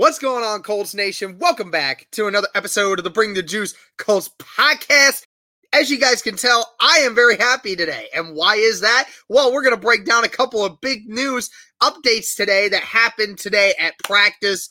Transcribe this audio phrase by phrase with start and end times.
[0.00, 1.36] What's going on, Colts Nation?
[1.38, 5.26] Welcome back to another episode of the Bring the Juice Colts podcast.
[5.74, 8.08] As you guys can tell, I am very happy today.
[8.16, 9.10] And why is that?
[9.28, 11.50] Well, we're going to break down a couple of big news
[11.82, 14.70] updates today that happened today at practice.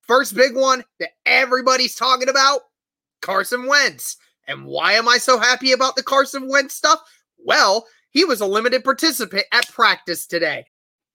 [0.00, 2.62] First big one that everybody's talking about
[3.20, 4.16] Carson Wentz.
[4.48, 7.00] And why am I so happy about the Carson Wentz stuff?
[7.36, 10.64] Well, he was a limited participant at practice today.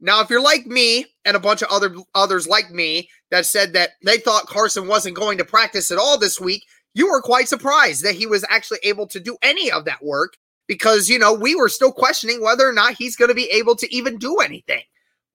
[0.01, 3.73] Now, if you're like me and a bunch of other others like me that said
[3.73, 7.47] that they thought Carson wasn't going to practice at all this week, you were quite
[7.47, 11.33] surprised that he was actually able to do any of that work because, you know,
[11.33, 14.37] we were still questioning whether or not he's going to be able to even do
[14.37, 14.83] anything.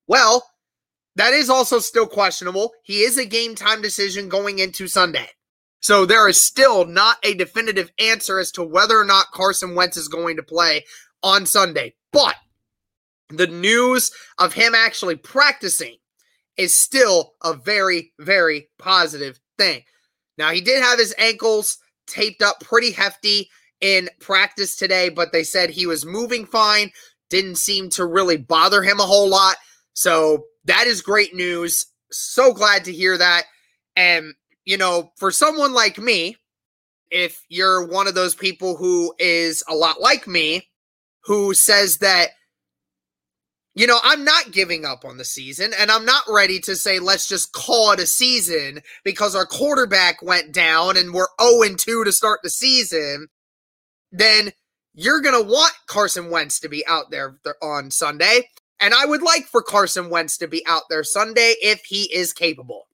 [0.06, 0.44] Well,
[1.16, 2.72] that is also still questionable.
[2.82, 5.28] He is a game time decision going into Sunday.
[5.80, 9.96] So there is still not a definitive answer as to whether or not Carson Wentz
[9.96, 10.84] is going to play
[11.22, 11.94] on Sunday.
[12.12, 12.36] But
[13.30, 15.96] the news of him actually practicing
[16.56, 19.82] is still a very, very positive thing.
[20.38, 23.48] Now, he did have his ankles taped up pretty hefty
[23.80, 26.90] in practice today, but they said he was moving fine,
[27.30, 29.56] didn't seem to really bother him a whole lot.
[29.94, 31.86] So that is great news.
[32.10, 33.44] So glad to hear that.
[33.96, 36.36] And, you know, for someone like me,
[37.10, 40.68] if you're one of those people who is a lot like me,
[41.24, 42.30] who says that,
[43.74, 47.00] you know, I'm not giving up on the season and I'm not ready to say,
[47.00, 52.04] let's just call it a season because our quarterback went down and we're 0 2
[52.04, 53.28] to start the season,
[54.12, 54.52] then
[54.94, 58.48] you're going to want Carson Wentz to be out there on Sunday.
[58.78, 62.32] And I would like for Carson Wentz to be out there Sunday if he is
[62.32, 62.86] capable.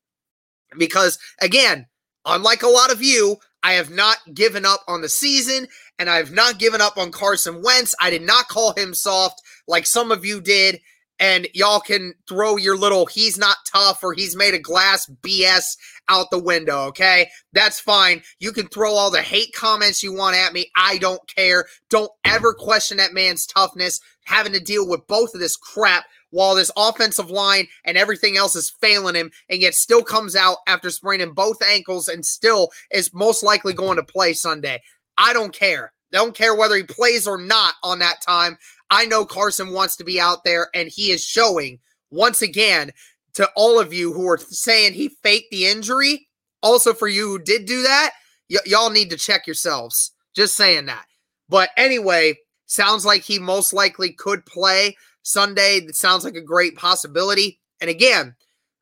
[0.79, 1.87] Because again,
[2.25, 6.17] unlike a lot of you, I have not given up on the season and I
[6.17, 7.95] have not given up on Carson Wentz.
[8.01, 10.81] I did not call him soft like some of you did.
[11.19, 15.77] And y'all can throw your little he's not tough or he's made of glass BS
[16.09, 17.29] out the window, okay?
[17.53, 18.23] That's fine.
[18.39, 20.71] You can throw all the hate comments you want at me.
[20.77, 21.67] I don't care.
[21.91, 26.55] Don't ever question that man's toughness, having to deal with both of this crap while
[26.55, 30.91] this offensive line and everything else is failing him, and yet still comes out after
[30.91, 34.81] spraining both ankles and still is most likely going to play Sunday.
[35.19, 35.93] I don't care.
[36.13, 38.59] Don't care whether he plays or not on that time.
[38.91, 41.79] I know Carson wants to be out there, and he is showing
[42.11, 42.91] once again
[43.35, 46.29] to all of you who are saying he faked the injury.
[46.63, 48.13] Also, for you who did do that,
[48.51, 50.13] y- y'all need to check yourselves.
[50.35, 51.07] Just saying that.
[51.49, 52.35] But anyway,
[52.67, 55.81] sounds like he most likely could play Sunday.
[55.81, 57.61] That sounds like a great possibility.
[57.81, 58.35] And again,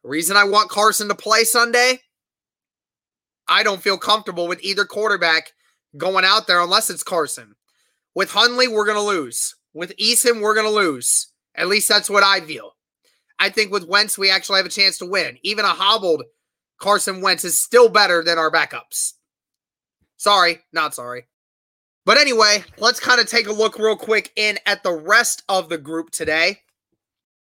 [0.03, 2.01] the reason I want Carson to play Sunday,
[3.49, 5.53] I don't feel comfortable with either quarterback
[5.97, 7.55] going out there unless it's Carson.
[8.15, 9.55] With Hundley, we're going to lose.
[9.73, 11.29] With Eason, we're going to lose.
[11.55, 12.73] At least that's what I feel.
[13.39, 15.39] I think with Wentz, we actually have a chance to win.
[15.43, 16.25] Even a hobbled
[16.79, 19.13] Carson Wentz is still better than our backups.
[20.17, 21.27] Sorry, not sorry.
[22.09, 25.69] But anyway, let's kind of take a look real quick in at the rest of
[25.69, 26.61] the group today.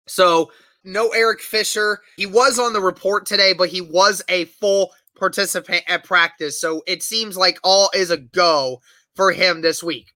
[0.09, 0.51] So,
[0.83, 2.01] no Eric Fisher.
[2.17, 6.59] He was on the report today, but he was a full participant at practice.
[6.59, 8.81] So, it seems like all is a go
[9.15, 10.11] for him this week.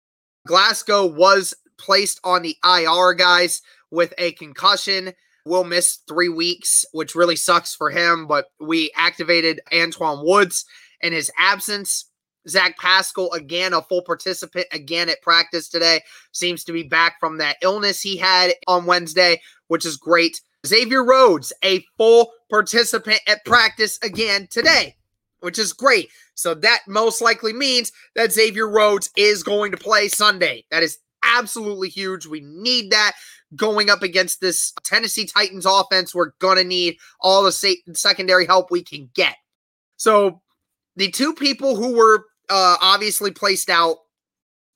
[0.48, 5.12] Glasgow was placed on the IR, guys, with a concussion.
[5.46, 8.28] Will miss three weeks, which really sucks for him.
[8.28, 10.64] But we activated Antwaun Woods
[11.02, 12.07] in his absence.
[12.50, 17.38] Zach Pascal, again, a full participant again at practice today, seems to be back from
[17.38, 20.42] that illness he had on Wednesday, which is great.
[20.66, 24.96] Xavier Rhodes, a full participant at practice again today,
[25.42, 26.10] which is great.
[26.36, 30.66] So that most likely means that Xavier Rhodes is going to play Sunday.
[30.72, 32.26] That is absolutely huge.
[32.26, 33.14] We need that
[33.56, 36.14] going up against this Tennessee Titans offense.
[36.14, 37.52] We're going to need all the
[37.94, 39.36] secondary help we can get.
[39.96, 40.42] So
[40.96, 43.98] the two people who were uh, obviously placed out,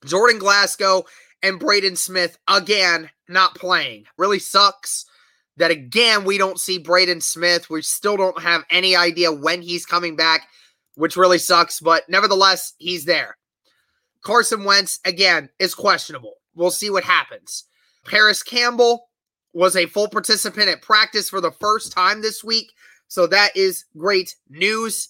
[0.04, 1.04] Jordan Glasgow
[1.42, 4.04] and Braden Smith, again, not playing.
[4.18, 5.06] Really sucks
[5.56, 7.68] that, again, we don't see Braden Smith.
[7.68, 10.48] We still don't have any idea when he's coming back,
[10.94, 13.36] which really sucks, but nevertheless, he's there.
[14.22, 16.34] Carson Wentz, again, is questionable.
[16.54, 17.64] We'll see what happens.
[18.06, 19.08] Parris Campbell
[19.52, 22.72] was a full participant at practice for the first time this week.
[23.08, 25.08] So that is great news.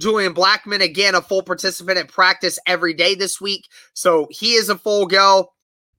[0.00, 3.68] Julian Blackmon, again, a full participant at practice every day this week.
[3.94, 5.52] So he is a full go.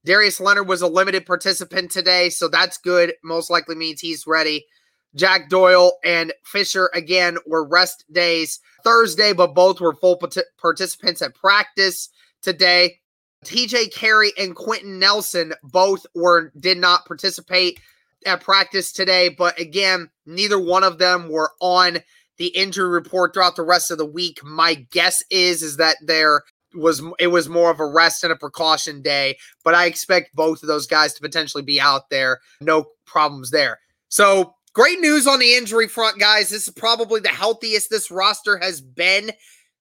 [0.04, 2.30] Darius Leonard was a limited participant today.
[2.30, 3.14] So that's good.
[3.24, 4.66] Most likely means he's ready.
[5.16, 10.20] Jack Doyle and Fisher, again, were rest days Thursday, but both were full
[10.58, 12.10] participants at practice
[12.42, 13.00] today.
[13.46, 17.80] TJ Carrie and Quenton Nelson both were did not participate
[18.26, 22.00] at practice today, but again, neither one of them were on
[22.38, 24.44] the injury report throughout the rest of the week.
[24.44, 26.44] My guess is is that there
[26.74, 30.62] was it was more of a rest and a precaution day, but I expect both
[30.62, 32.40] of those guys to potentially be out there.
[32.62, 33.80] No problems there.
[34.10, 36.50] So great news on the injury front, guys.
[36.50, 39.32] This is probably the healthiest this roster has been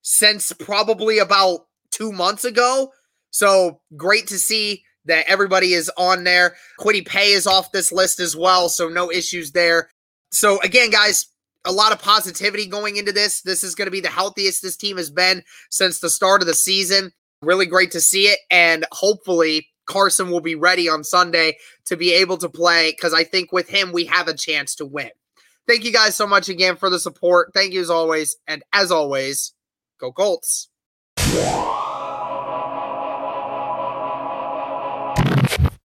[0.02, 2.92] since probably about two months ago.
[3.30, 6.56] So great to see that everybody is on there.
[6.78, 9.90] Kwity Paye is off this list as well, so no issues there.
[10.30, 11.26] So again, guys,
[11.64, 13.42] a lot of positivity going into this.
[13.42, 16.46] This is going to be the healthiest this team has been since the start of
[16.46, 17.12] the season.
[17.42, 21.56] Really great to see it, and hopefully Carson will be ready on Sunday
[21.86, 24.86] to be able to play because I think with him we have a chance to
[24.86, 25.10] win.
[25.66, 27.50] Thank you guys so much again for the support.
[27.54, 29.52] Thank you as always, and as always,
[29.98, 30.68] go Colts.